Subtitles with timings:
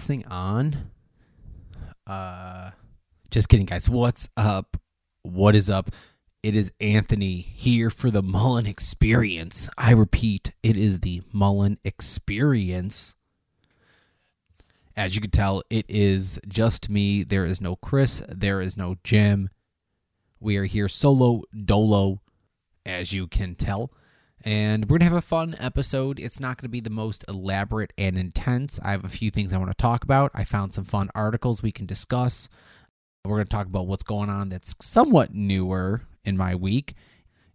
[0.00, 0.90] This thing on?
[2.06, 2.70] Uh
[3.30, 3.88] just kidding guys.
[3.88, 4.76] What's up?
[5.22, 5.90] What is up?
[6.42, 9.68] It is Anthony here for the Mullen Experience.
[9.76, 13.14] I repeat, it is the Mullen Experience.
[14.96, 17.22] As you can tell, it is just me.
[17.22, 18.22] There is no Chris.
[18.28, 19.50] There is no Jim.
[20.40, 22.22] We are here solo dolo,
[22.86, 23.92] as you can tell.
[24.42, 26.18] And we're going to have a fun episode.
[26.18, 28.80] It's not going to be the most elaborate and intense.
[28.82, 30.30] I have a few things I want to talk about.
[30.34, 32.48] I found some fun articles we can discuss.
[33.24, 36.94] We're going to talk about what's going on that's somewhat newer in my week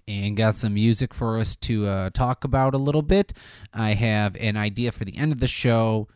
[0.08, 3.33] and got some music for us to uh, talk about a little bit.
[3.73, 6.08] I have an idea for the end of the show.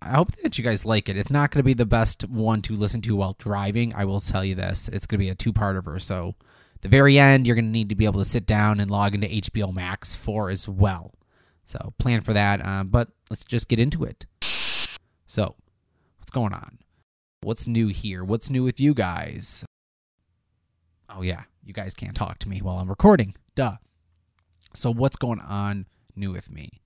[0.00, 1.16] I hope that you guys like it.
[1.16, 3.92] It's not going to be the best one to listen to while driving.
[3.94, 4.88] I will tell you this.
[4.88, 6.00] It's going to be a two parter.
[6.00, 6.34] So,
[6.84, 9.14] the very end, you're going to need to be able to sit down and log
[9.14, 11.14] into HBO Max for as well.
[11.64, 12.64] So, plan for that.
[12.64, 14.26] Uh, but let's just get into it.
[15.26, 15.56] So,
[16.18, 16.78] what's going on?
[17.40, 18.22] What's new here?
[18.22, 19.64] What's new with you guys?
[21.08, 21.44] Oh, yeah.
[21.64, 23.34] You guys can't talk to me while I'm recording.
[23.54, 23.76] Duh.
[24.74, 26.82] So, what's going on new with me?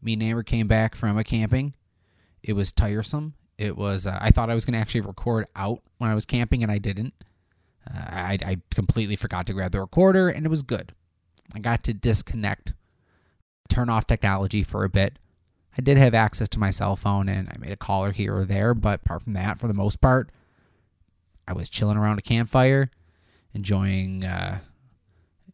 [0.00, 1.74] Me and Amber came back from a camping.
[2.44, 3.34] It was tiresome.
[3.58, 6.24] It was, uh, I thought I was going to actually record out when I was
[6.24, 7.14] camping, and I didn't.
[7.94, 10.92] I, I completely forgot to grab the recorder, and it was good.
[11.54, 12.74] I got to disconnect,
[13.68, 15.18] turn off technology for a bit.
[15.76, 18.44] I did have access to my cell phone, and I made a caller here or
[18.44, 20.30] there, but apart from that, for the most part,
[21.46, 22.90] I was chilling around a campfire,
[23.54, 24.58] enjoying, uh,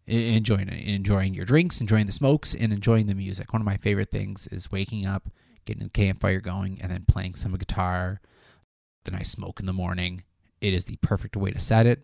[0.06, 3.52] enjoying, enjoying your drinks, enjoying the smokes, and enjoying the music.
[3.52, 5.28] One of my favorite things is waking up,
[5.66, 8.20] getting the campfire going, and then playing some guitar.
[9.04, 10.24] Then I smoke in the morning.
[10.60, 12.02] It is the perfect way to set it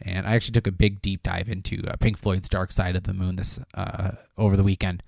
[0.00, 3.04] and I actually took a big deep dive into uh, Pink Floyd's Dark Side of
[3.04, 5.02] the Moon this uh, over the weekend.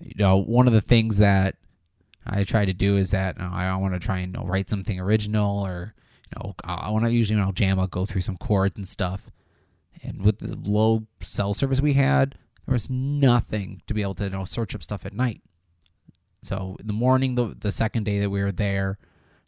[0.00, 1.56] You know, one of the things that
[2.26, 4.46] I try to do is that you know, I want to try and you know,
[4.46, 7.78] write something original, or you know, I want to usually you know, jam.
[7.78, 9.30] I'll go through some chords and stuff.
[10.02, 12.36] And with the low cell service we had,
[12.66, 15.42] there was nothing to be able to you know, search up stuff at night.
[16.42, 18.98] So in the morning, the the second day that we were there,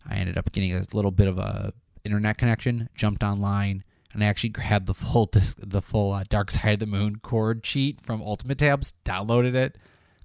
[0.09, 1.73] I ended up getting a little bit of a
[2.05, 2.89] internet connection.
[2.95, 6.79] Jumped online and I actually grabbed the full disc, the full uh, Dark Side of
[6.81, 9.79] the Moon chord sheet from Ultimate Tabs, downloaded it.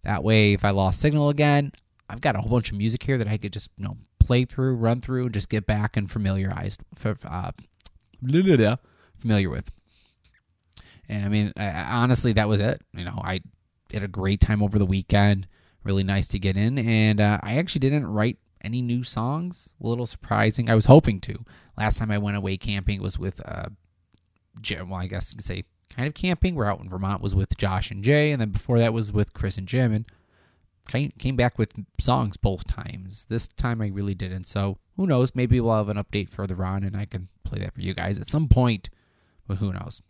[0.03, 1.72] That way, if I lost signal again,
[2.09, 4.46] I've got a whole bunch of music here that I could just you know play
[4.46, 7.51] through, run through, and just get back and familiarized, uh,
[9.19, 9.72] familiar with.
[11.07, 12.81] And I mean, I, honestly, that was it.
[12.94, 13.41] You know, I
[13.94, 15.47] had a great time over the weekend.
[15.84, 19.73] Really nice to get in, and uh, I actually didn't write any new songs.
[19.81, 20.69] A little surprising.
[20.69, 21.45] I was hoping to.
[21.77, 23.69] Last time I went away camping was with uh,
[24.61, 24.89] Jim.
[24.89, 26.55] Well, I guess you could say kind of camping.
[26.55, 27.21] We're out in Vermont.
[27.21, 30.05] Was with Josh and Jay, and then before that was with Chris and Jim, and
[31.17, 33.25] came back with songs both times.
[33.25, 34.45] This time I really didn't.
[34.45, 35.35] So who knows?
[35.35, 38.19] Maybe we'll have an update further on, and I can play that for you guys
[38.19, 38.89] at some point.
[39.47, 40.01] But who knows?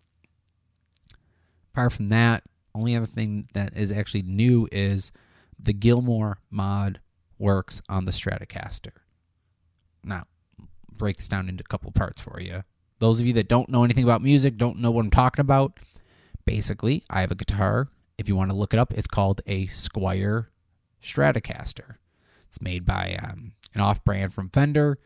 [1.73, 5.11] Apart from that, only other thing that is actually new is
[5.59, 6.99] the Gilmour mod
[7.37, 8.91] works on the Stratocaster.
[10.03, 10.25] Now,
[10.91, 12.63] break this down into a couple parts for you.
[12.99, 15.79] Those of you that don't know anything about music, don't know what I'm talking about,
[16.45, 17.89] basically, I have a guitar.
[18.17, 20.47] If you want to look it up, it's called a Squier
[21.03, 21.95] Stratocaster.
[22.47, 24.97] It's made by um, an off brand from Fender,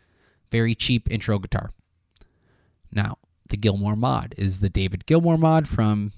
[0.51, 1.71] very cheap intro guitar.
[2.91, 3.17] Now,
[3.49, 6.13] the Gilmour mod is the David Gilmour mod from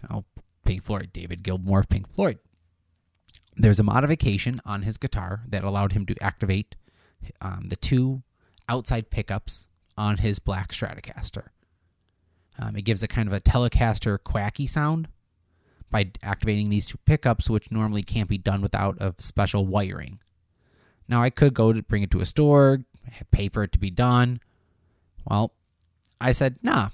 [0.00, 0.24] you know,
[0.64, 2.38] Pink Floyd, David Gilmour of Pink Floyd
[3.56, 6.74] there's a modification on his guitar that allowed him to activate
[7.40, 8.22] um, the two
[8.68, 9.66] outside pickups
[9.96, 11.48] on his black Stratocaster.
[12.58, 15.08] Um, it gives a kind of a Telecaster quacky sound
[15.90, 20.18] by activating these two pickups, which normally can't be done without a special wiring.
[21.08, 22.84] Now, I could go to bring it to a store,
[23.30, 24.40] pay for it to be done.
[25.28, 25.52] Well,
[26.20, 26.88] I said, nah,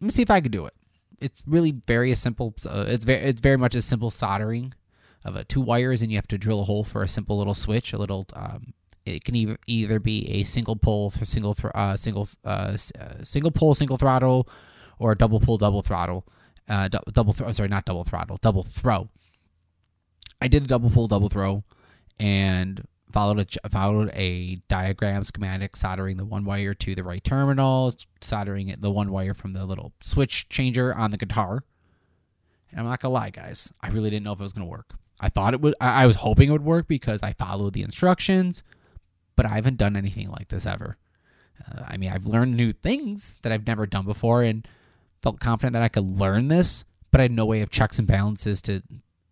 [0.00, 0.74] let me see if I could do it.
[1.20, 2.54] It's really very simple.
[2.64, 4.72] Uh, it's very, it's very much as simple soldering
[5.24, 7.54] of a two wires, and you have to drill a hole for a simple little
[7.54, 7.92] switch.
[7.92, 8.74] A little, um,
[9.06, 13.24] it can either either be a single pull for single thr uh, single uh, uh,
[13.24, 14.48] single pull, single throttle,
[14.98, 16.26] or a double pull, double throttle.
[16.68, 17.50] Uh, dou- double throw.
[17.52, 19.08] Sorry, not double throttle, double throw.
[20.40, 21.64] I did a double pull, double throw,
[22.20, 27.94] and followed a followed a diagram schematic, soldering the one wire to the right terminal,
[28.20, 31.62] soldering it the one wire from the little switch changer on the guitar.
[32.70, 34.94] And I'm not gonna lie, guys, I really didn't know if it was gonna work.
[35.24, 35.74] I thought it would.
[35.80, 38.62] I was hoping it would work because I followed the instructions,
[39.36, 40.98] but I haven't done anything like this ever.
[41.66, 44.68] Uh, I mean, I've learned new things that I've never done before, and
[45.22, 48.06] felt confident that I could learn this, but I had no way of checks and
[48.06, 48.82] balances to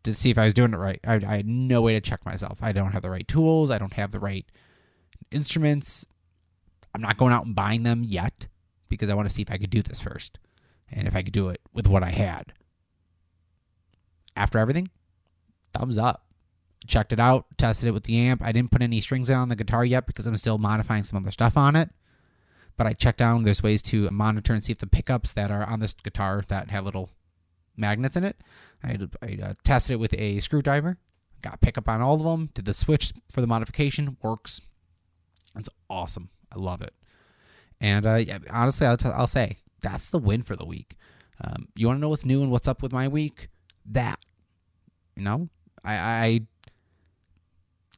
[0.04, 0.98] to see if I was doing it right.
[1.06, 2.60] I, I had no way to check myself.
[2.62, 3.70] I don't have the right tools.
[3.70, 4.46] I don't have the right
[5.30, 6.06] instruments.
[6.94, 8.46] I'm not going out and buying them yet
[8.88, 10.38] because I want to see if I could do this first
[10.90, 12.54] and if I could do it with what I had.
[14.34, 14.88] After everything,
[15.72, 16.24] thumbs up.
[16.86, 18.42] Checked it out, tested it with the amp.
[18.44, 21.30] I didn't put any strings on the guitar yet because I'm still modifying some other
[21.30, 21.90] stuff on it.
[22.76, 23.44] But I checked down.
[23.44, 26.70] There's ways to monitor and see if the pickups that are on this guitar that
[26.70, 27.10] have little
[27.76, 28.36] magnets in it.
[28.82, 30.98] I, I uh, tested it with a screwdriver.
[31.42, 32.50] Got pickup on all of them.
[32.54, 34.16] Did the switch for the modification.
[34.22, 34.60] Works.
[35.56, 36.30] It's awesome.
[36.50, 36.94] I love it.
[37.80, 40.96] And uh, honestly, I'll, t- I'll say that's the win for the week.
[41.42, 43.48] Um, you want to know what's new and what's up with my week?
[43.86, 44.18] That.
[45.16, 45.48] You know,
[45.84, 46.40] I, I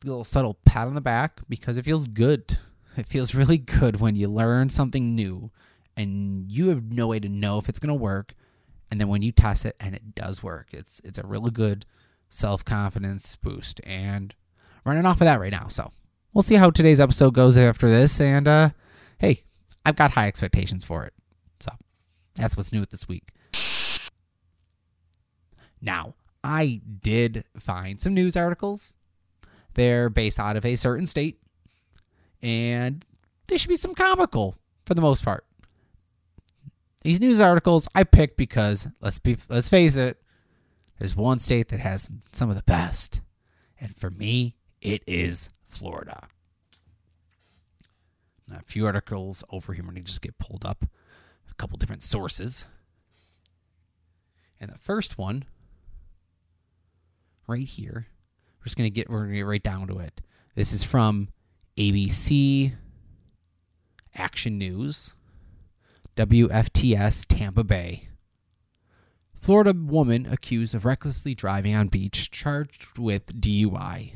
[0.04, 2.58] a little subtle pat on the back because it feels good.
[2.96, 5.50] It feels really good when you learn something new
[5.96, 8.34] and you have no way to know if it's going to work.
[8.88, 11.86] And then when you test it and it does work it's it's a really good
[12.28, 13.80] self-confidence boost.
[13.82, 14.32] And
[14.84, 15.66] running off of that right now.
[15.66, 15.90] So
[16.32, 18.20] we'll see how today's episode goes after this.
[18.20, 18.70] And uh
[19.18, 19.42] hey
[19.84, 21.14] i've got high expectations for it.
[21.58, 21.72] So
[22.36, 23.30] that's what's new with this week.
[25.80, 28.92] Now i did find some news articles
[29.74, 31.40] they're based out of a certain state
[32.40, 33.04] and
[33.48, 35.44] they should be some comical for the most part
[37.04, 40.22] these news articles I picked because let's be let's face it,
[40.98, 43.20] there's one state that has some of the best,
[43.78, 46.28] and for me, it is Florida.
[48.50, 49.84] A few articles over here.
[49.84, 50.86] Let me just get pulled up,
[51.50, 52.64] a couple different sources,
[54.58, 55.44] and the first one,
[57.46, 58.08] right here,
[58.58, 60.20] we're just gonna get we're gonna get right down to it.
[60.54, 61.28] This is from
[61.76, 62.74] ABC
[64.14, 65.14] Action News.
[66.16, 68.08] WFTS Tampa Bay.
[69.40, 74.12] Florida woman accused of recklessly driving on beach charged with DUI.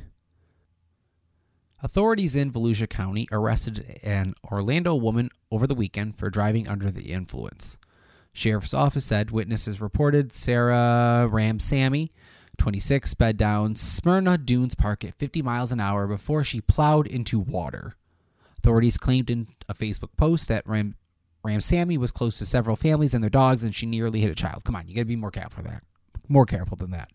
[1.83, 7.13] Authorities in Volusia County arrested an Orlando woman over the weekend for driving under the
[7.13, 7.79] influence.
[8.33, 12.11] Sheriff's office said witnesses reported Sarah Ramsamy,
[12.59, 17.39] 26, sped down Smyrna Dunes Park at 50 miles an hour before she plowed into
[17.39, 17.97] water.
[18.59, 20.95] Authorities claimed in a Facebook post that Ram
[21.45, 24.65] Ramsamy was close to several families and their dogs, and she nearly hit a child.
[24.65, 25.83] Come on, you got to be more careful than that.
[26.29, 27.11] More careful than that.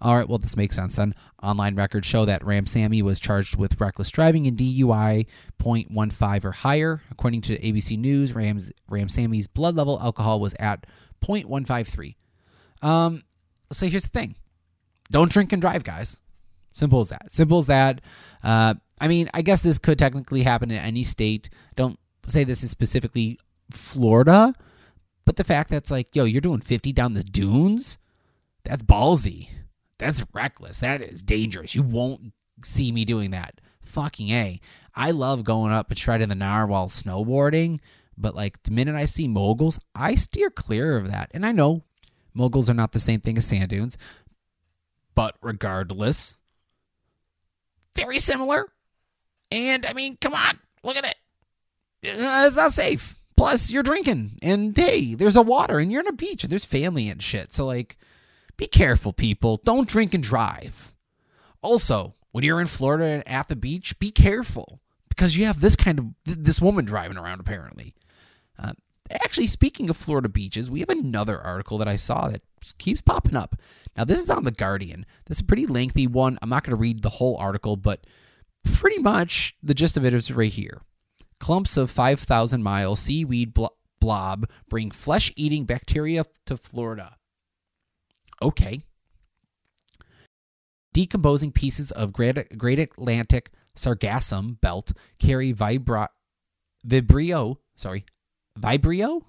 [0.00, 1.14] All right, well, this makes sense then.
[1.42, 5.26] Online records show that Ramsamy was charged with reckless driving and DUI
[5.60, 7.02] 0.15 or higher.
[7.10, 10.86] According to ABC News, Rams, Ramsamy's blood level alcohol was at
[11.22, 12.14] 0.153.
[12.80, 13.22] Um,
[13.70, 14.36] so here's the thing
[15.14, 16.18] don't drink and drive, guys.
[16.72, 17.32] Simple as that.
[17.32, 18.00] Simple as that.
[18.42, 21.48] Uh, I mean, I guess this could technically happen in any state.
[21.76, 23.38] Don't say this is specifically
[23.70, 24.52] Florida,
[25.24, 27.96] but the fact that's like, yo, you're doing 50 down the dunes,
[28.64, 29.50] that's ballsy.
[29.98, 30.80] That's reckless.
[30.80, 31.76] That is dangerous.
[31.76, 32.32] You won't
[32.64, 33.60] see me doing that.
[33.82, 34.60] Fucking A.
[34.96, 37.78] I love going up a shred in the Nar while snowboarding,
[38.18, 41.30] but like the minute I see moguls, I steer clear of that.
[41.32, 41.84] And I know
[42.34, 43.96] moguls are not the same thing as sand dunes,
[45.14, 46.38] but regardless,
[47.96, 48.66] very similar.
[49.50, 51.16] And I mean, come on, look at it.
[52.06, 53.20] Uh, It's not safe.
[53.36, 56.64] Plus, you're drinking, and hey, there's a water, and you're on a beach, and there's
[56.64, 57.52] family and shit.
[57.52, 57.96] So, like,
[58.56, 59.60] be careful, people.
[59.64, 60.94] Don't drink and drive.
[61.60, 65.74] Also, when you're in Florida and at the beach, be careful because you have this
[65.74, 67.40] kind of th- this woman driving around.
[67.40, 67.94] Apparently,
[68.56, 68.74] uh,
[69.10, 72.42] actually, speaking of Florida beaches, we have another article that I saw that
[72.78, 73.56] keeps popping up.
[73.96, 75.04] Now, this is on the Guardian.
[75.26, 76.38] This is a pretty lengthy one.
[76.40, 78.06] I'm not going to read the whole article, but
[78.64, 80.80] pretty much the gist of it is right here.
[81.38, 87.16] Clumps of 5,000 mile seaweed blo- blob bring flesh eating bacteria to Florida.
[88.40, 88.78] Okay.
[90.92, 96.08] Decomposing pieces of Great, Great Atlantic sargassum belt carry vibra-
[96.86, 98.04] Vibrio, sorry,
[98.58, 99.22] Vibrio?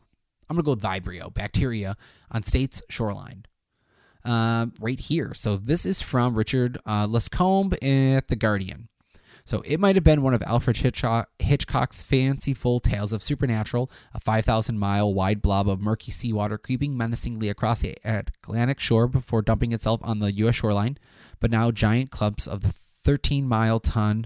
[0.50, 1.98] I'm going to go Vibrio bacteria
[2.32, 3.46] on state's shoreline.
[4.26, 5.34] uh, right here.
[5.34, 7.74] So this is from Richard uh, Luscombe
[8.16, 8.90] at The Guardian.
[9.48, 14.20] So it might have been one of Alfred Hitchcock, Hitchcock's fanciful tales of supernatural, a
[14.20, 19.72] 5,000 mile wide blob of murky seawater creeping menacingly across the Atlantic shore before dumping
[19.72, 20.56] itself on the U.S.
[20.56, 20.98] shoreline,
[21.40, 24.26] but now giant clumps of the 13 mile ton,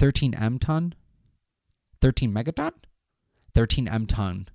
[0.00, 0.94] 13 m ton,
[2.00, 2.72] 13 megaton,
[3.54, 4.48] 13 m ton.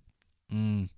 [0.54, 0.89] Mm,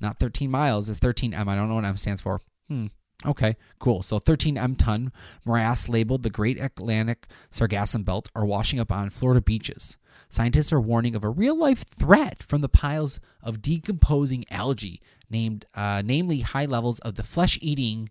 [0.00, 1.48] not 13 miles, it's 13 m.
[1.48, 2.40] I don't know what m stands for.
[2.68, 2.86] Hmm.
[3.26, 4.02] Okay, cool.
[4.02, 5.12] So 13 M ton
[5.44, 9.98] morass labeled the Great Atlantic Sargassum Belt are washing up on Florida beaches.
[10.30, 15.66] Scientists are warning of a real life threat from the piles of decomposing algae, named,
[15.74, 18.08] uh, namely high levels of the flesh eating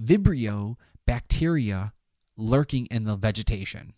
[0.00, 1.92] Vibrio bacteria
[2.36, 3.94] lurking in the vegetation.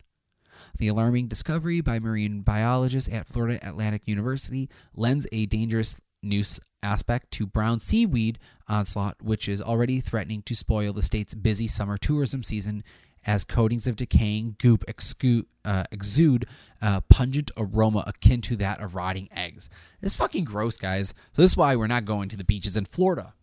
[0.77, 6.43] The alarming discovery by marine biologists at Florida Atlantic University lends a dangerous new
[6.83, 11.97] aspect to brown seaweed onslaught, which is already threatening to spoil the state's busy summer
[11.97, 12.83] tourism season
[13.25, 16.45] as coatings of decaying goop exude, uh, exude
[16.81, 19.69] a pungent aroma akin to that of rotting eggs.
[20.01, 21.13] It's fucking gross, guys.
[21.33, 23.33] So this is why we're not going to the beaches in Florida.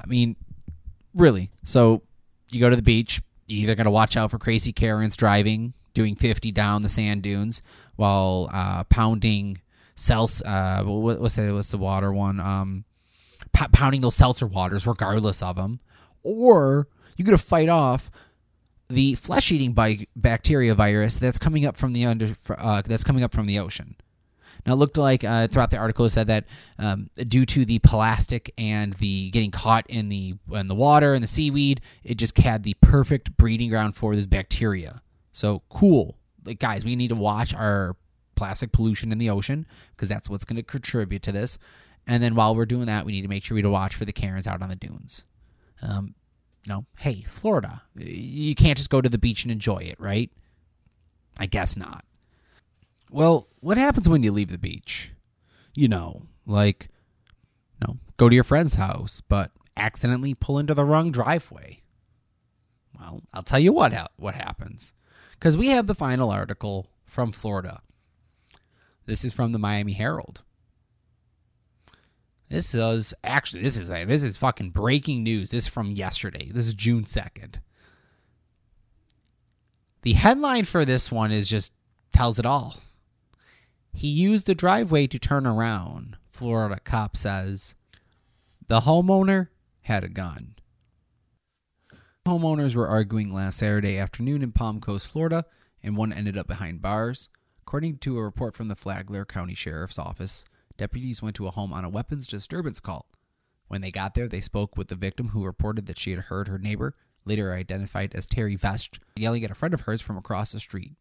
[0.00, 0.36] I mean,
[1.14, 1.50] really.
[1.64, 2.02] So
[2.50, 3.22] you go to the beach,
[3.52, 7.62] either going to watch out for crazy Karens driving, doing 50 down the sand dunes
[7.96, 9.60] while uh, pounding
[9.96, 10.42] seltz.
[10.44, 12.40] Uh, what, what's the what's the water one?
[12.40, 12.84] Um,
[13.52, 15.80] p- pounding those seltzer waters, regardless of them,
[16.22, 18.10] or you got to fight off
[18.88, 19.76] the flesh-eating
[20.16, 23.96] bacteria virus that's coming up from the under uh, that's coming up from the ocean.
[24.66, 26.44] Now, it looked like uh, throughout the article it said that
[26.78, 31.22] um, due to the plastic and the getting caught in the in the water and
[31.22, 35.02] the seaweed, it just had the perfect breeding ground for this bacteria.
[35.32, 37.96] So cool, like guys, we need to watch our
[38.36, 41.58] plastic pollution in the ocean because that's what's going to contribute to this.
[42.06, 44.04] And then while we're doing that, we need to make sure we to watch for
[44.04, 45.24] the Karens out on the dunes.
[45.82, 46.14] Um,
[46.66, 50.30] you know, hey, Florida, you can't just go to the beach and enjoy it, right?
[51.38, 52.04] I guess not.
[53.12, 55.12] Well, what happens when you leave the beach?
[55.74, 56.88] You know, like,
[57.78, 61.82] you know, go to your friend's house, but accidentally pull into the wrong driveway.
[62.98, 64.94] Well, I'll tell you what what happens,
[65.32, 67.82] because we have the final article from Florida.
[69.04, 70.42] This is from the Miami Herald.
[72.48, 75.50] This is actually this is this is fucking breaking news.
[75.50, 76.50] This is from yesterday.
[76.50, 77.56] This is June 2nd.
[80.02, 81.72] The headline for this one is just
[82.12, 82.76] tells it all.
[83.92, 87.74] He used the driveway to turn around, Florida cop says.
[88.66, 89.48] The homeowner
[89.82, 90.54] had a gun.
[92.26, 95.44] Homeowners were arguing last Saturday afternoon in Palm Coast, Florida,
[95.82, 97.28] and one ended up behind bars.
[97.60, 100.44] According to a report from the Flagler County Sheriff's Office,
[100.76, 103.06] deputies went to a home on a weapons disturbance call.
[103.68, 106.48] When they got there, they spoke with the victim who reported that she had heard
[106.48, 106.94] her neighbor,
[107.24, 110.92] later identified as Terry Vest, yelling at a friend of hers from across the street.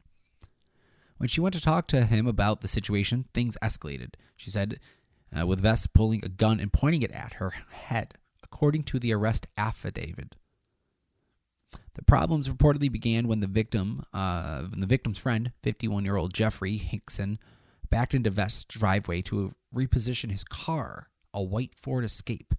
[1.22, 4.16] When she went to talk to him about the situation, things escalated.
[4.36, 4.80] She said,
[5.32, 9.14] uh, with Vest pulling a gun and pointing it at her head, according to the
[9.14, 10.36] arrest affidavit.
[11.94, 17.38] The problems reportedly began when the victim, uh, the victim's friend, 51-year-old Jeffrey Hinkson,
[17.92, 22.56] backed into Vest's driveway to reposition his car, a white Ford Escape.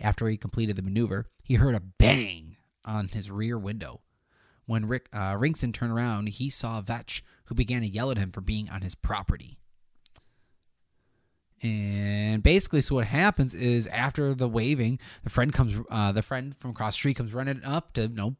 [0.00, 2.56] After he completed the maneuver, he heard a bang
[2.86, 4.00] on his rear window.
[4.66, 5.36] When Rick uh,
[5.72, 8.94] turned around, he saw Vetch, who began to yell at him for being on his
[8.94, 9.58] property.
[11.62, 16.56] And basically, so what happens is after the waving, the friend comes, uh, the friend
[16.56, 18.36] from across street comes running up to you know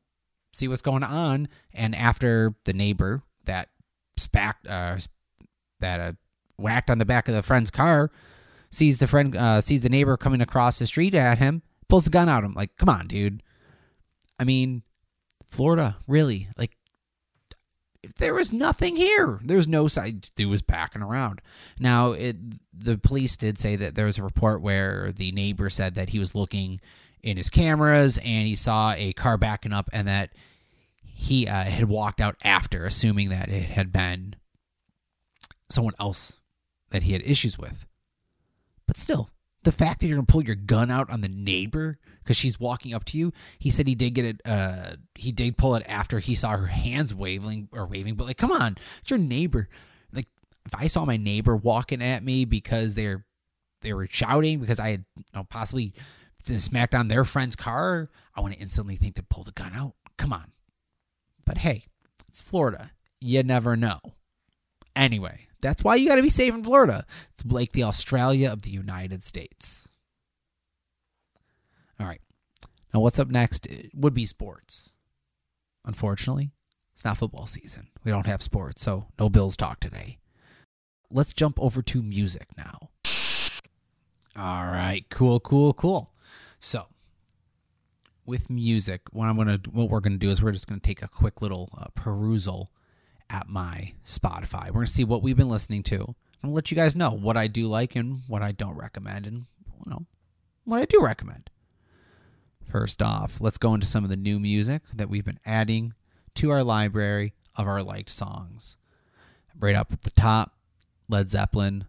[0.53, 1.49] see what's going on.
[1.73, 3.69] And after the neighbor that
[4.19, 4.99] spacked, uh,
[5.81, 6.13] that uh,
[6.59, 8.11] whacked on the back of the friend's car,
[8.71, 12.11] sees the friend, uh, sees the neighbor coming across the street at him, pulls the
[12.11, 12.45] gun out.
[12.45, 13.43] I'm like, come on, dude.
[14.41, 14.83] I mean,
[15.53, 16.49] Florida, really?
[16.57, 16.77] Like,
[18.17, 19.39] there was nothing here.
[19.45, 20.29] There's no side.
[20.35, 21.41] Dude was backing around.
[21.79, 22.37] Now, it,
[22.77, 26.19] the police did say that there was a report where the neighbor said that he
[26.19, 26.81] was looking
[27.23, 30.31] in his cameras and he saw a car backing up and that
[31.05, 34.35] he uh, had walked out after, assuming that it had been
[35.71, 36.39] someone else
[36.91, 37.85] that he had issues with.
[38.87, 39.31] But still,
[39.63, 42.95] the fact that you're gonna pull your gun out on the neighbor because she's walking
[42.95, 44.41] up to you, he said he did get it.
[44.45, 48.15] Uh, he did pull it after he saw her hands waving or waving.
[48.15, 49.69] But like, come on, it's your neighbor.
[50.13, 50.27] Like,
[50.65, 53.25] if I saw my neighbor walking at me because they're
[53.83, 55.93] they were shouting because I had you know, possibly
[56.45, 59.95] smacked on their friend's car, I want to instantly think to pull the gun out.
[60.17, 60.53] Come on.
[61.45, 61.87] But hey,
[62.29, 62.93] it's Florida.
[63.21, 64.01] You never know.
[64.95, 67.05] Anyway, that's why you got to be safe in Florida.
[67.33, 69.89] It's like the Australia of the United States.
[72.93, 74.93] Now, what's up next would be sports.
[75.85, 76.51] Unfortunately,
[76.93, 77.89] it's not football season.
[78.05, 80.19] We don't have sports, so no Bills talk today.
[81.11, 82.91] Let's jump over to music now.
[84.37, 86.13] All right, cool, cool, cool.
[86.61, 86.87] So,
[88.25, 91.09] with music, what I'm gonna, what we're gonna do is we're just gonna take a
[91.09, 92.71] quick little uh, perusal
[93.29, 94.67] at my Spotify.
[94.67, 95.97] We're gonna see what we've been listening to.
[95.99, 99.27] I'm gonna let you guys know what I do like and what I don't recommend,
[99.27, 99.47] and
[99.85, 100.07] you know
[100.65, 101.51] what I do recommend.
[102.73, 105.93] First off, let's go into some of the new music that we've been adding
[106.37, 108.79] to our library of our liked songs.
[109.61, 110.55] Right up at the top,
[111.07, 111.85] Led Zeppelin,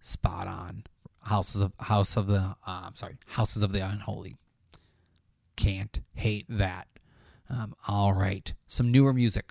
[0.00, 0.84] spot on.
[1.22, 4.36] Houses of House of the uh, I'm sorry, Houses of the Unholy.
[5.56, 6.86] Can't hate that.
[7.50, 9.50] Um, all right, some newer music.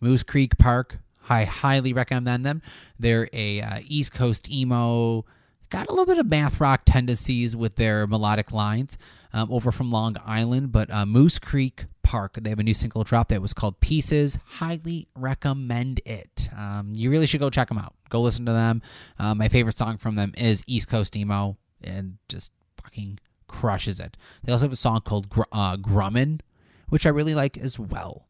[0.00, 0.98] Moose Creek Park.
[1.28, 2.60] I highly recommend them.
[2.98, 5.24] They're a uh, East Coast emo.
[5.76, 8.96] Got a little bit of math rock tendencies with their melodic lines
[9.34, 12.38] um, over from Long Island, but uh, Moose Creek Park.
[12.40, 14.38] They have a new single drop that was called Pieces.
[14.46, 16.48] Highly recommend it.
[16.56, 17.92] Um, you really should go check them out.
[18.08, 18.80] Go listen to them.
[19.18, 22.52] Uh, my favorite song from them is East Coast Emo, and just
[22.82, 24.16] fucking crushes it.
[24.44, 26.40] They also have a song called Gr- uh, Grummin',
[26.88, 28.26] which I really like as well.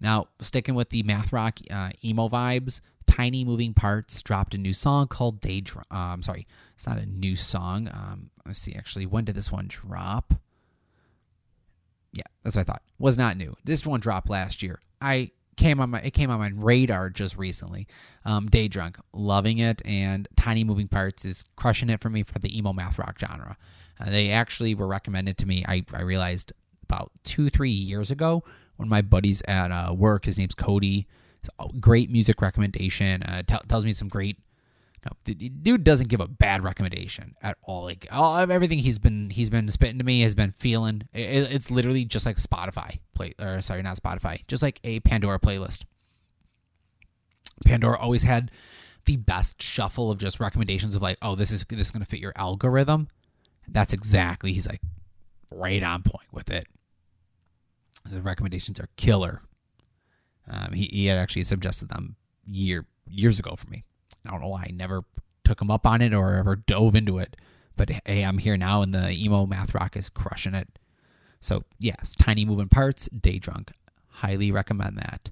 [0.00, 4.72] Now, sticking with the math rock uh, emo vibes, Tiny Moving Parts dropped a new
[4.72, 5.84] song called Daydream.
[5.90, 7.88] Uh, I'm sorry, it's not a new song.
[7.88, 10.34] Um, let's see, actually, when did this one drop?
[12.12, 12.82] Yeah, that's what I thought.
[12.98, 13.54] Was not new.
[13.64, 14.80] This one dropped last year.
[15.00, 17.86] I came on my it came on my radar just recently.
[18.24, 22.38] Um, Day Drunk, loving it, and Tiny Moving Parts is crushing it for me for
[22.38, 23.56] the emo math rock genre.
[24.00, 25.64] Uh, they actually were recommended to me.
[25.66, 28.44] I, I realized about two three years ago
[28.76, 30.26] one of my buddies at uh, work.
[30.26, 31.06] His name's Cody.
[31.80, 33.22] Great music recommendation.
[33.22, 34.38] Uh, t- tells me some great.
[35.04, 37.84] No, dude doesn't give a bad recommendation at all.
[37.84, 41.02] Like all everything he's been he's been spitting to me has been feeling.
[41.12, 45.38] It, it's literally just like Spotify play or sorry, not Spotify, just like a Pandora
[45.38, 45.84] playlist.
[47.64, 48.50] Pandora always had
[49.04, 52.18] the best shuffle of just recommendations of like, oh, this is this is gonna fit
[52.20, 53.08] your algorithm.
[53.68, 54.80] That's exactly he's like
[55.50, 56.66] right on point with it.
[58.04, 59.42] His recommendations are killer.
[60.48, 63.84] Um, he, he had actually suggested them year years ago for me.
[64.26, 65.04] I don't know why I never
[65.44, 67.36] took him up on it or ever dove into it.
[67.76, 70.78] But hey, I'm here now, and the emo math rock is crushing it.
[71.40, 73.72] So yes, tiny moving parts, day drunk.
[74.08, 75.30] Highly recommend that.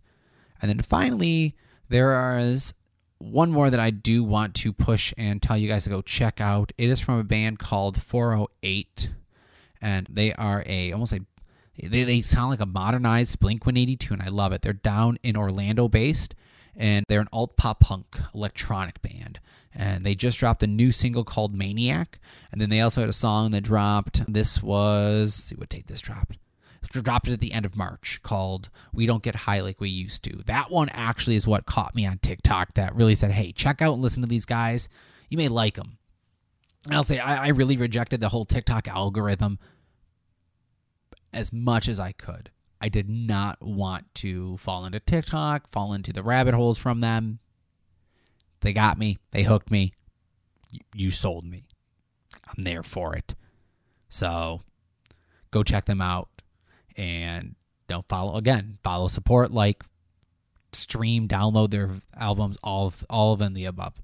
[0.61, 1.57] And then finally,
[1.89, 2.75] there is
[3.19, 6.41] one more that I do want to push and tell you guys to go check
[6.41, 6.73] out.
[6.77, 9.11] It is from a band called 408,
[9.81, 11.21] and they are a almost a
[11.77, 14.63] they, they sound like a modernized Blink 182, and I love it.
[14.63, 16.35] They're down in Orlando based,
[16.77, 19.41] and they're an alt pop punk electronic band.
[19.75, 22.21] And they just dropped a new single called Maniac.
[22.53, 24.23] And then they also had a song that dropped.
[24.33, 26.39] This was, see what date this dropped.
[26.93, 30.23] Dropped it at the end of March called We Don't Get High Like We Used
[30.25, 30.43] to.
[30.47, 33.95] That one actually is what caught me on TikTok that really said, hey, check out
[33.95, 34.89] and listen to these guys.
[35.29, 35.99] You may like them.
[36.87, 39.59] And I'll say, I, I really rejected the whole TikTok algorithm
[41.35, 42.51] as much as I could.
[42.81, 47.39] I did not want to fall into TikTok, fall into the rabbit holes from them.
[48.61, 49.93] They got me, they hooked me.
[50.95, 51.65] You sold me.
[52.47, 53.35] I'm there for it.
[54.09, 54.61] So
[55.51, 56.29] go check them out
[56.97, 57.55] and
[57.89, 58.79] don't follow again.
[58.83, 59.85] Follow, support, like,
[60.73, 64.01] stream, download their albums, all of all of them the above.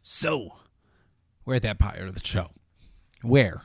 [0.00, 0.56] So
[1.44, 2.50] we're at that part of the show
[3.22, 3.62] where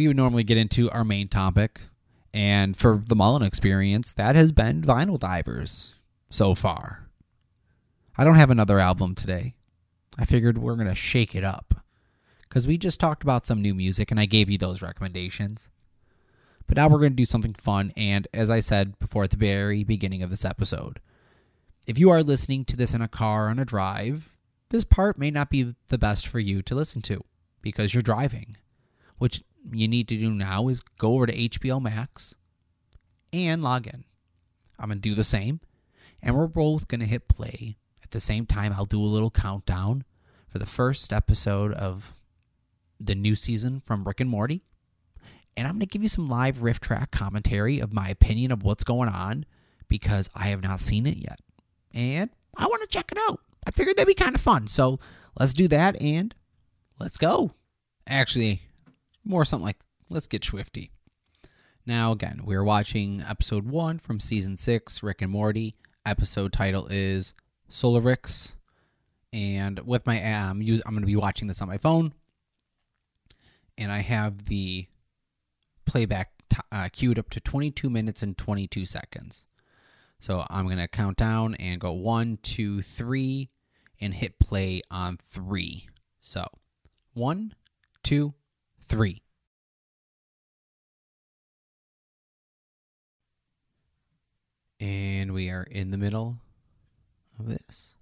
[0.00, 1.82] we would normally get into our main topic.
[2.32, 5.94] And for the Mullen experience, that has been Vinyl Divers
[6.30, 7.10] so far.
[8.16, 9.56] I don't have another album today.
[10.18, 11.84] I figured we're going to shake it up
[12.40, 15.68] because we just talked about some new music and I gave you those recommendations.
[16.66, 17.92] But now we're going to do something fun.
[17.94, 20.98] And as I said before at the very beginning of this episode,
[21.86, 24.34] if you are listening to this in a car on a drive,
[24.70, 27.22] this part may not be the best for you to listen to
[27.60, 28.56] because you're driving,
[29.18, 32.36] which you need to do now is go over to HBO Max
[33.32, 34.04] and log in.
[34.78, 35.60] I'm going to do the same.
[36.22, 38.72] And we're both going to hit play at the same time.
[38.72, 40.04] I'll do a little countdown
[40.48, 42.14] for the first episode of
[42.98, 44.62] the new season from Rick and Morty.
[45.56, 48.62] And I'm going to give you some live riff track commentary of my opinion of
[48.62, 49.44] what's going on
[49.88, 51.40] because I have not seen it yet.
[51.92, 53.40] And I want to check it out.
[53.66, 54.68] I figured that'd be kind of fun.
[54.68, 55.00] So
[55.38, 56.34] let's do that and
[56.98, 57.52] let's go.
[58.06, 58.62] Actually,
[59.30, 59.78] more something like
[60.10, 60.90] let's get schwifty.
[61.86, 65.76] Now, again, we're watching episode one from season six, Rick and Morty.
[66.04, 67.32] Episode title is
[67.70, 68.56] Solaricks.
[69.32, 72.12] And with my um, use, I'm going to be watching this on my phone.
[73.78, 74.86] and I have the
[75.86, 79.46] playback t- uh, queued up to 22 minutes and 22 seconds.
[80.18, 83.48] So I'm going to count down and go one, two, three,
[84.00, 85.88] and hit play on three.
[86.20, 86.46] So
[87.14, 87.54] one,
[88.02, 88.34] two,
[88.90, 89.22] three.
[94.80, 96.38] And we are in the middle
[97.38, 97.94] of this.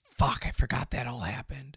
[0.00, 1.76] Fuck, I forgot that all happened.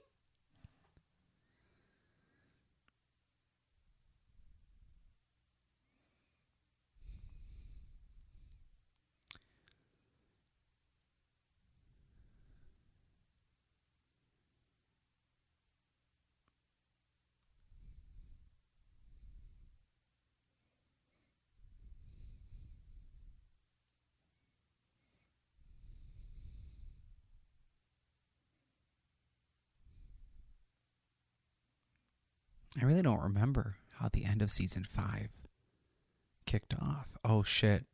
[32.79, 35.29] I really don't remember how the end of season five
[36.45, 37.07] kicked off.
[37.23, 37.85] Oh shit.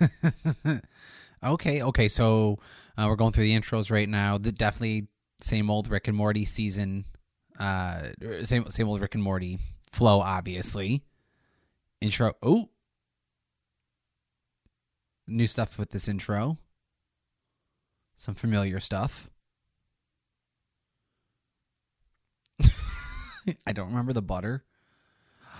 [1.44, 2.08] okay, okay.
[2.08, 2.58] So
[2.96, 4.38] uh, we're going through the intros right now.
[4.38, 5.08] The definitely
[5.40, 7.04] same old Rick and Morty season.
[7.58, 8.08] Uh,
[8.42, 9.58] same same old Rick and Morty
[9.92, 10.20] flow.
[10.20, 11.02] Obviously,
[12.00, 12.34] intro.
[12.42, 12.68] Oh,
[15.26, 16.58] new stuff with this intro.
[18.16, 19.30] Some familiar stuff.
[23.66, 24.64] I don't remember the butter.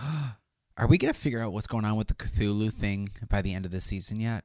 [0.79, 3.53] Are we going to figure out what's going on with the Cthulhu thing by the
[3.53, 4.45] end of this season yet?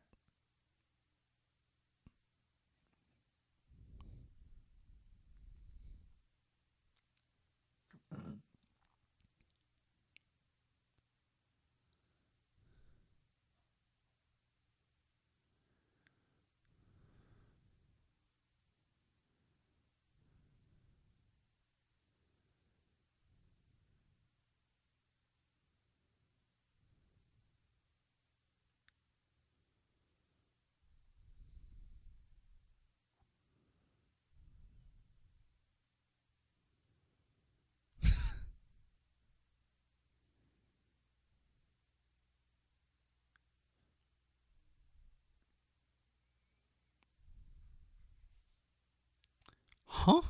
[49.93, 50.21] Huh?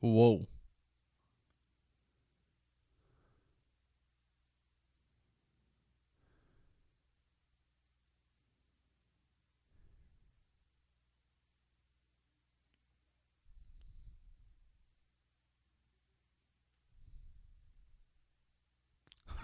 [0.00, 0.46] Whoa.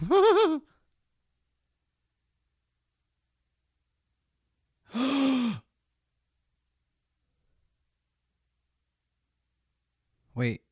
[10.35, 10.63] Wait.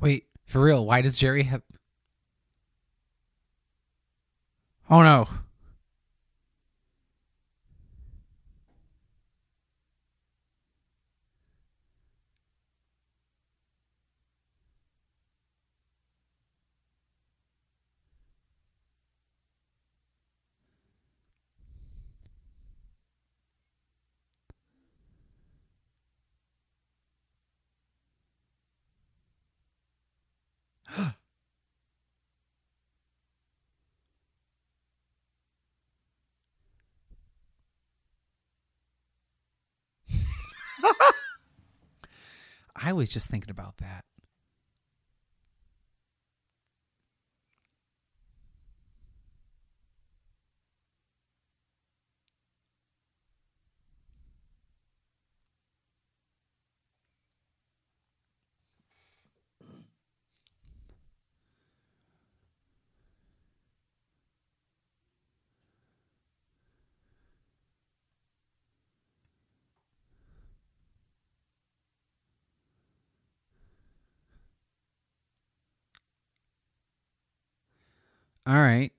[0.00, 1.62] Wait, for real, why does Jerry have.
[4.90, 5.28] Oh no.
[42.90, 44.04] I was just thinking about that.
[78.50, 78.90] All right.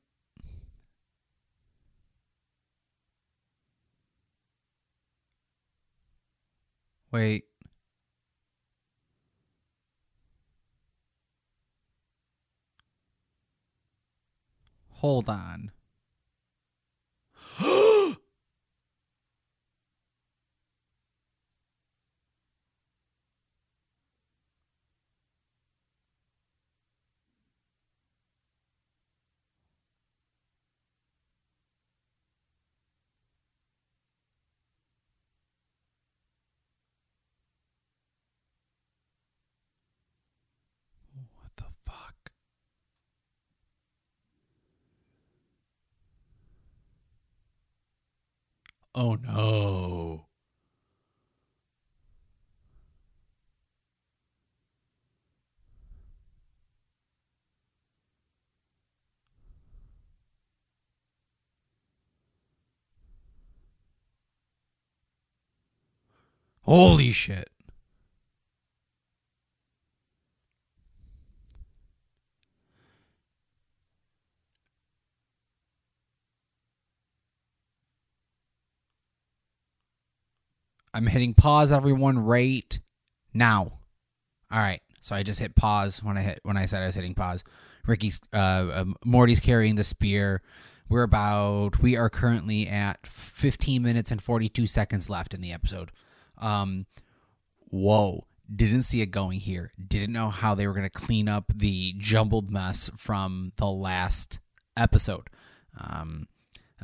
[7.11, 7.43] Wait.
[14.91, 15.71] Hold on.
[41.41, 42.31] What the fuck?
[48.95, 50.25] Oh no.
[66.63, 67.49] Holy shit.
[80.93, 82.79] I'm hitting pause, everyone, right
[83.33, 83.79] now.
[84.51, 84.81] All right.
[85.01, 87.43] So I just hit pause when I hit when I said I was hitting pause.
[87.87, 90.41] Ricky's uh, um, Morty's carrying the spear.
[90.89, 95.91] We're about we are currently at 15 minutes and 42 seconds left in the episode.
[96.37, 96.85] Um,
[97.59, 98.25] whoa!
[98.53, 99.71] Didn't see it going here.
[99.87, 104.39] Didn't know how they were going to clean up the jumbled mess from the last
[104.77, 105.29] episode.
[105.79, 106.27] Um,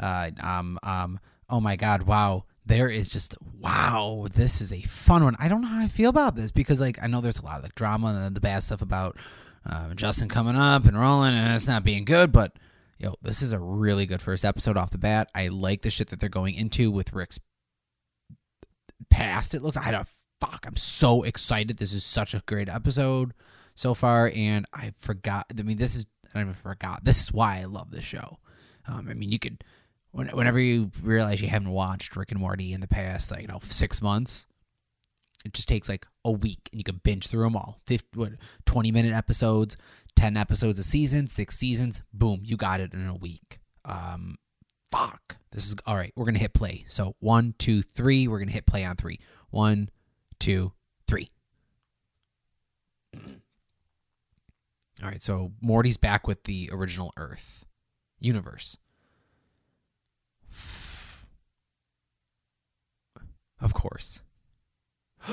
[0.01, 2.03] uh, um, um, oh my god!
[2.03, 4.27] Wow, there is just wow.
[4.34, 5.36] This is a fun one.
[5.39, 7.58] I don't know how I feel about this because like I know there's a lot
[7.58, 9.17] of like drama and the bad stuff about
[9.65, 12.58] um, Justin coming up and rolling and it's not being good, but
[12.99, 15.30] yo, this is a really good first episode off the bat.
[15.34, 17.39] I like the shit that they're going into with Rick's
[19.10, 19.53] past.
[19.53, 19.77] It looks.
[19.77, 20.10] I don't
[20.41, 20.65] fuck.
[20.67, 21.77] I'm so excited.
[21.77, 23.34] This is such a great episode
[23.75, 25.45] so far, and I forgot.
[25.58, 26.06] I mean, this is.
[26.36, 27.06] I even forgot.
[27.06, 28.39] This is why I love this show.
[28.88, 29.63] Um, I mean, you could
[30.11, 33.47] when, whenever you realize you haven't watched Rick and Morty in the past, like you
[33.47, 34.47] know, six months,
[35.45, 37.79] it just takes like a week, and you can binge through them all.
[37.85, 38.31] 50, what,
[38.65, 39.77] twenty minute episodes,
[40.15, 42.03] ten episodes a season, six seasons.
[42.13, 43.59] Boom, you got it in a week.
[43.85, 44.37] Um,
[44.91, 45.37] fuck.
[45.51, 46.13] This is all right.
[46.15, 46.85] We're gonna hit play.
[46.87, 48.27] So one, two, three.
[48.27, 49.19] We're gonna hit play on three.
[49.49, 49.89] One,
[50.39, 50.73] two,
[51.07, 51.29] three.
[53.15, 55.21] All right.
[55.21, 57.65] So Morty's back with the original Earth
[58.19, 58.77] universe.
[63.59, 64.21] Of course.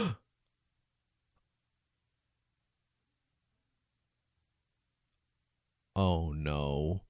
[5.96, 7.02] oh no.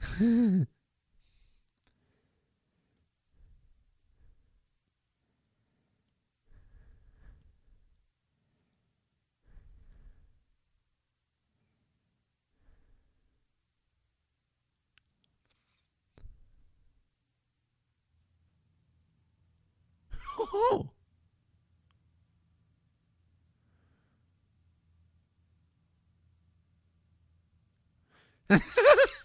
[20.52, 20.90] Oh.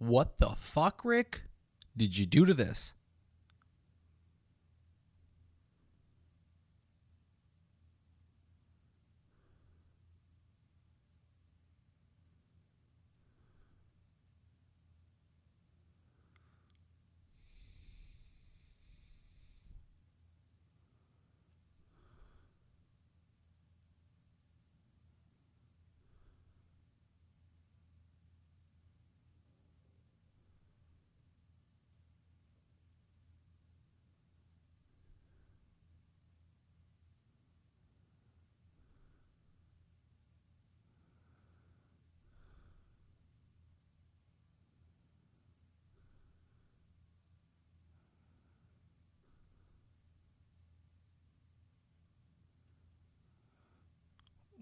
[0.00, 1.42] What the fuck, Rick?
[1.94, 2.94] Did you do to this?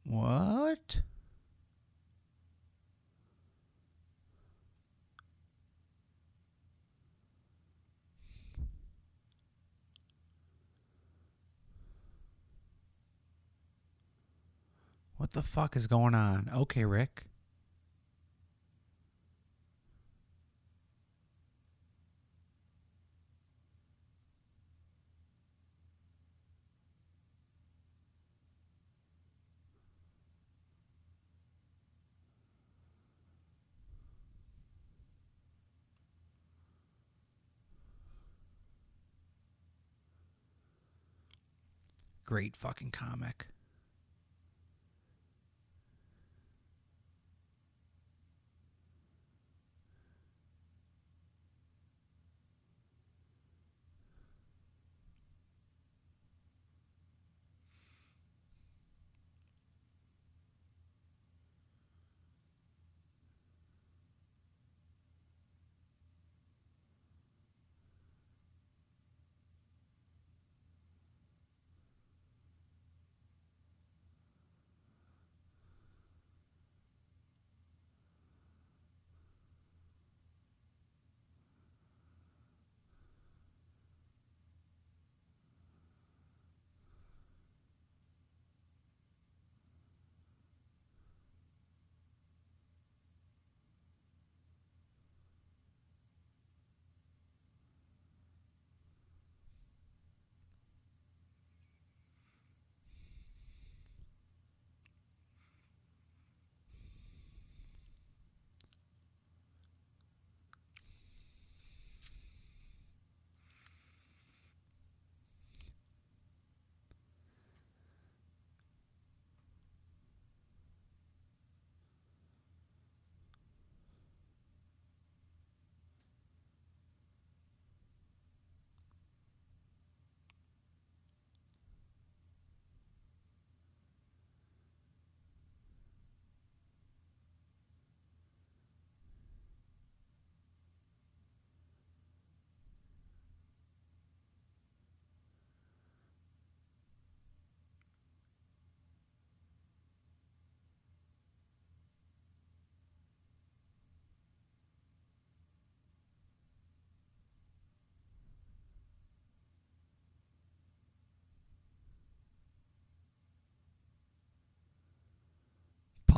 [0.09, 1.03] What?
[15.19, 16.49] What the fuck is going on?
[16.55, 17.25] Okay, Rick.
[42.29, 43.47] Great fucking comic.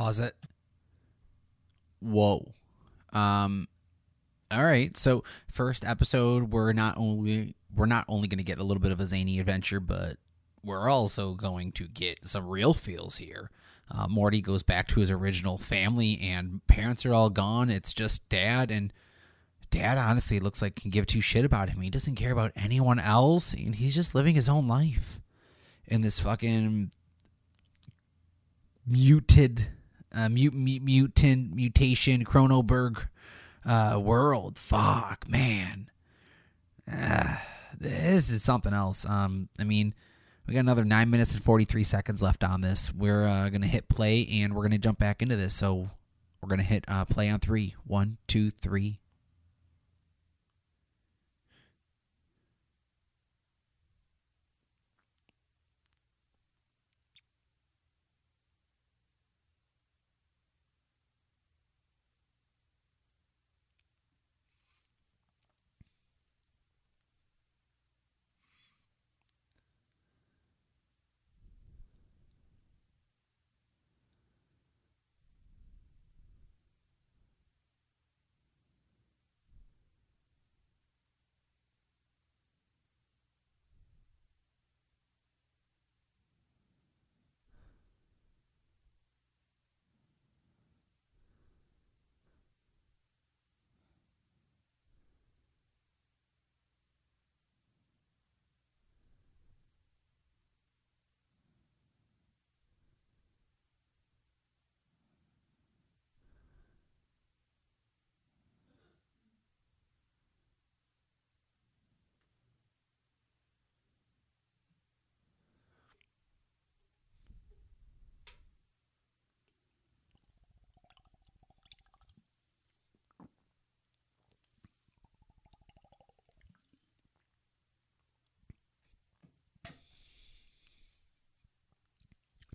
[0.01, 0.33] Pause it.
[1.99, 2.55] Whoa.
[3.13, 3.67] Um
[4.49, 4.97] all right.
[4.97, 8.91] So first episode we're not only we're not only going to get a little bit
[8.91, 10.17] of a zany adventure, but
[10.63, 13.51] we're also going to get some real feels here.
[13.91, 17.69] Uh, Morty goes back to his original family, and parents are all gone.
[17.69, 18.91] It's just dad, and
[19.69, 21.79] dad honestly looks like can give two shit about him.
[21.79, 25.19] He doesn't care about anyone else, and he's just living his own life
[25.85, 26.91] in this fucking
[28.87, 29.69] muted,
[30.13, 33.07] uh, mut, mut, mutant, mutation, Cronenberg
[33.65, 34.57] uh, world.
[34.57, 35.89] Fuck, man.
[36.91, 37.37] Uh,
[37.77, 39.05] this is something else.
[39.05, 39.93] Um, I mean,
[40.47, 42.93] we got another nine minutes and 43 seconds left on this.
[42.93, 45.53] We're uh, to hit play and we're to jump back into this.
[45.53, 45.89] So
[46.41, 47.75] we're to hit uh, play on three.
[47.85, 49.00] One, two, three.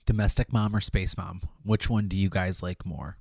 [0.06, 1.40] Domestic mom or space mom?
[1.64, 3.16] Which one do you guys like more?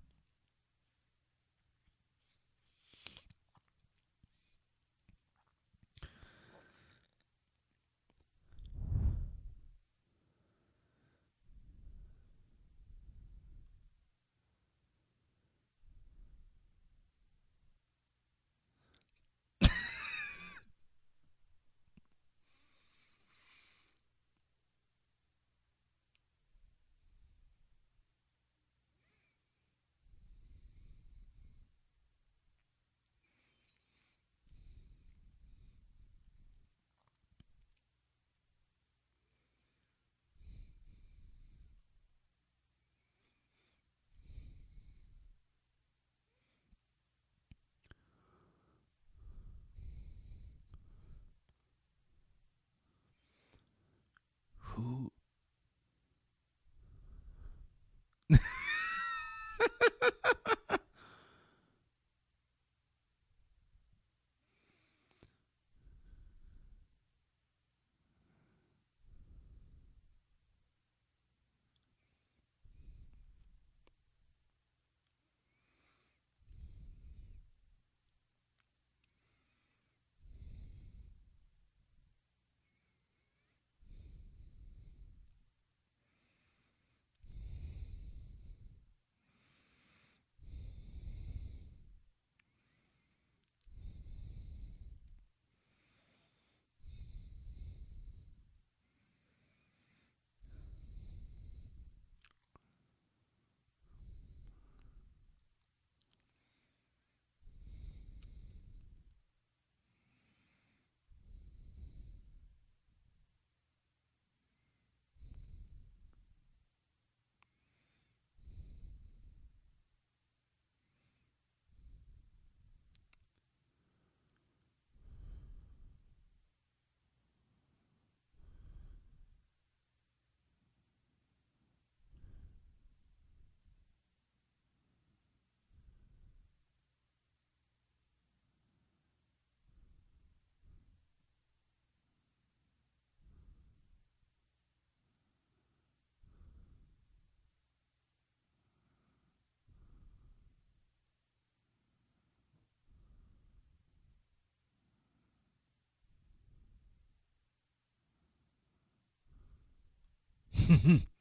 [160.67, 160.97] Who?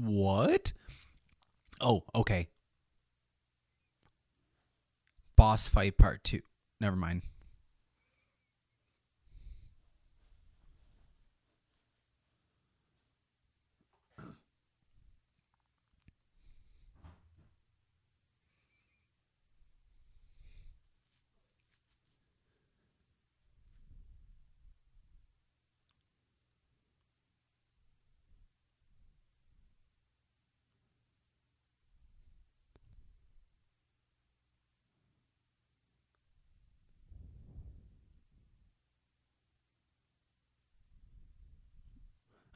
[0.00, 0.72] What?
[1.80, 2.48] Oh, okay.
[5.36, 6.40] Boss fight part two.
[6.80, 7.22] Never mind.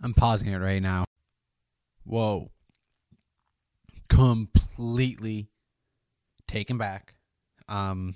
[0.02, 1.04] I'm pausing it right now.
[2.04, 2.50] Whoa.
[4.08, 5.48] Completely
[6.46, 7.14] taken back.
[7.68, 8.14] Um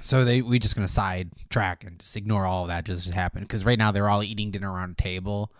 [0.00, 3.64] so they we just gonna side track and just ignore all that just happened because
[3.64, 5.52] right now they're all eating dinner around a table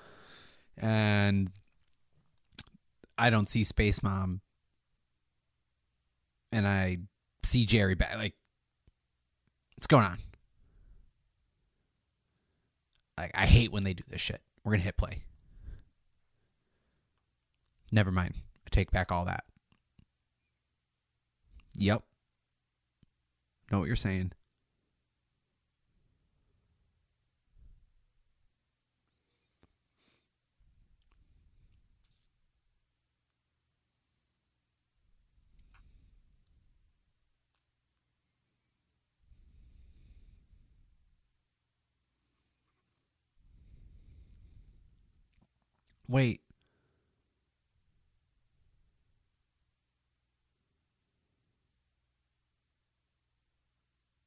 [0.77, 1.51] and
[3.17, 4.41] I don't see Space Mom
[6.51, 6.99] and I
[7.45, 8.35] see Jerry back like
[9.77, 10.19] what's going on?
[13.23, 14.43] Like I hate when they do this shit.
[14.65, 15.23] We're gonna hit play.
[17.93, 18.35] Never mind.
[18.67, 19.45] I take back all that.
[21.77, 22.03] Yep.
[23.71, 24.33] Know what you're saying.
[46.13, 46.43] Wait.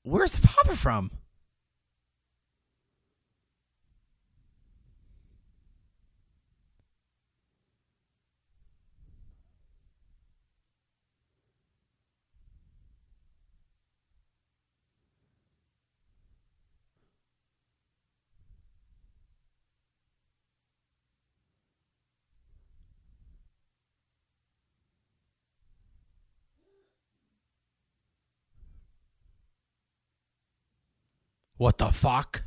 [0.02, 1.12] Where's the father from?
[31.58, 32.44] What the fuck?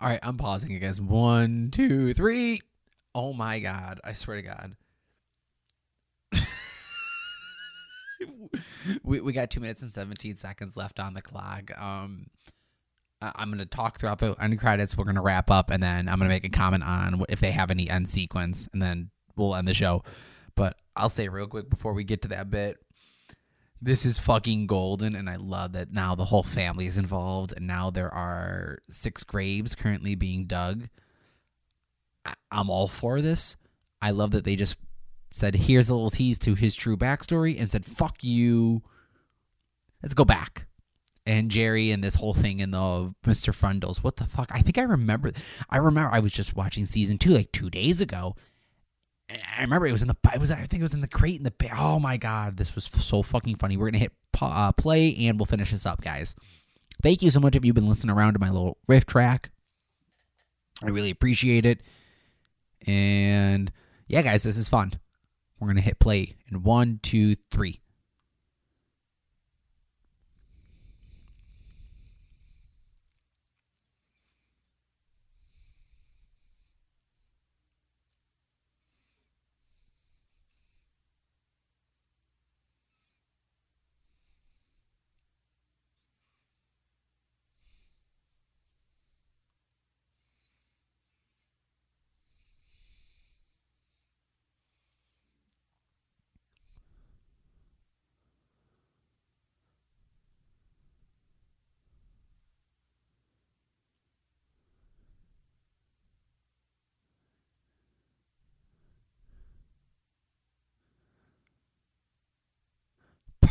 [0.00, 1.00] All right, I'm pausing it, guys.
[1.00, 2.60] One, two, three.
[3.14, 4.00] Oh my god!
[4.04, 4.76] I swear to God.
[9.02, 11.70] we we got two minutes and seventeen seconds left on the clock.
[11.80, 12.26] Um,
[13.22, 14.96] I- I'm gonna talk throughout the end credits.
[14.96, 17.70] We're gonna wrap up, and then I'm gonna make a comment on if they have
[17.70, 20.02] any end sequence, and then we'll end the show.
[20.56, 22.76] But I'll say real quick before we get to that bit
[23.82, 27.66] this is fucking golden and i love that now the whole family is involved and
[27.66, 30.88] now there are six graves currently being dug.
[32.24, 33.56] I- i'm all for this.
[34.02, 34.76] I love that they just
[35.32, 38.82] said here's a little tease to his true backstory and said fuck you.
[40.02, 40.66] Let's go back.
[41.26, 44.50] And jerry and this whole thing and the mr fundles what the fuck?
[44.52, 45.32] I think i remember
[45.68, 48.36] i remember i was just watching season two like two days ago
[49.56, 51.38] I remember it was in the it was I think it was in the crate
[51.38, 53.76] in the oh my god this was so fucking funny.
[53.76, 56.34] We're gonna hit uh, play and we'll finish this up, guys.
[57.02, 59.50] Thank you so much if you've been listening around to my little riff track.
[60.82, 61.80] I really appreciate it.
[62.86, 63.70] And
[64.08, 64.92] yeah, guys, this is fun.
[65.58, 67.80] We're gonna hit play in one, two, three.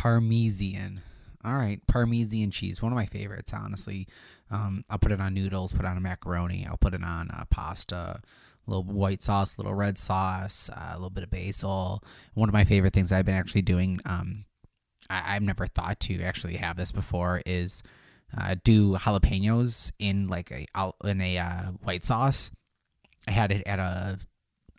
[0.00, 1.02] Parmesan.
[1.44, 4.08] All right, Parmesan cheese, one of my favorites, honestly.
[4.50, 7.30] Um, I'll put it on noodles, put it on a macaroni, I'll put it on
[7.30, 8.20] uh, pasta, a
[8.66, 12.02] little white sauce, a little red sauce, uh, a little bit of basil.
[12.32, 14.46] One of my favorite things I've been actually doing, um,
[15.10, 17.82] I- I've never thought to actually have this before, is
[18.38, 20.66] uh, do jalapenos in like a
[21.04, 22.50] in a uh, white sauce.
[23.28, 24.18] I had it at a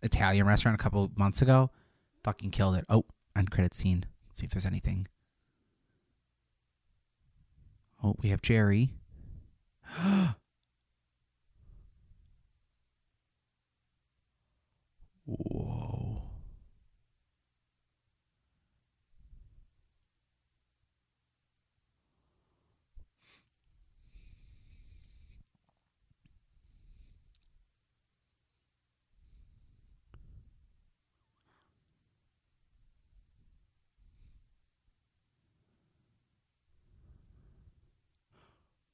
[0.01, 1.69] Italian restaurant a couple months ago.
[2.24, 2.86] Fucking killed it.
[2.89, 3.05] Oh,
[3.36, 4.05] end credit scene.
[4.28, 5.05] Let's see if there's anything.
[8.03, 8.93] Oh, we have Jerry.
[15.25, 15.70] Whoa.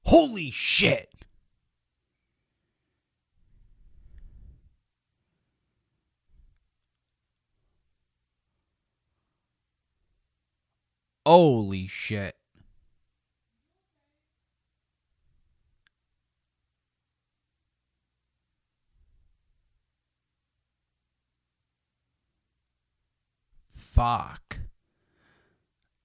[0.08, 1.12] Holy shit.
[11.26, 12.38] Holy shit.
[23.68, 24.60] Fuck.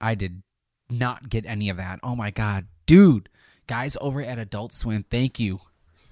[0.01, 0.43] I did
[0.91, 2.01] not get any of that.
[2.03, 3.29] Oh my god, dude.
[3.67, 5.61] Guys over at Adult Swim, thank you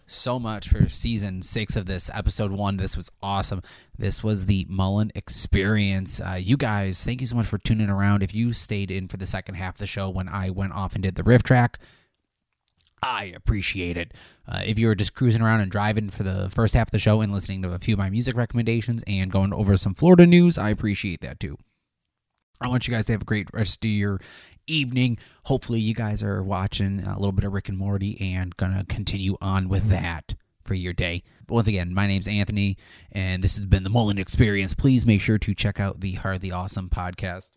[0.06, 2.76] so much for season six of this episode one.
[2.76, 3.62] This was awesome.
[3.96, 6.20] This was the Mullen experience.
[6.20, 8.22] Uh, you guys, thank you so much for tuning around.
[8.22, 10.94] If you stayed in for the second half of the show when I went off
[10.94, 11.78] and did the riff track,
[13.02, 14.14] I appreciate it.
[14.46, 16.98] Uh, if you were just cruising around and driving for the first half of the
[16.98, 20.26] show and listening to a few of my music recommendations and going over some Florida
[20.26, 21.56] news, I appreciate that too.
[22.60, 24.20] I want you guys to have a great rest of your
[24.66, 25.18] evening.
[25.44, 29.36] Hopefully, you guys are watching a little bit of Rick and Morty and gonna continue
[29.40, 31.22] on with that for your day.
[31.46, 32.76] But once again, my name's Anthony,
[33.12, 34.74] and this has been the Mullen Experience.
[34.74, 37.52] Please make sure to check out the Hardly Awesome podcast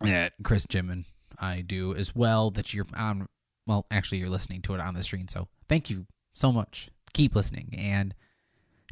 [0.00, 1.04] that Chris Jim and
[1.38, 2.50] I do as well.
[2.50, 3.26] That you're on.
[3.66, 5.28] Well, actually, you're listening to it on the screen.
[5.28, 6.90] So thank you so much.
[7.12, 8.14] Keep listening and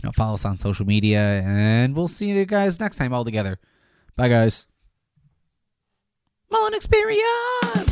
[0.01, 3.25] you know follow us on social media, and we'll see you guys next time all
[3.25, 3.59] together.
[4.16, 4.66] Bye, guys.
[6.51, 7.88] Mullen Experience.